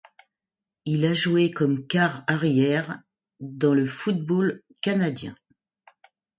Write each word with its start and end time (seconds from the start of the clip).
Il 0.85 1.05
a 1.05 1.13
joué 1.13 1.51
comme 1.51 1.85
quart-arrière 1.85 3.01
dans 3.39 3.75
le 3.75 3.85
football 3.85 4.63
canadien. 4.81 5.35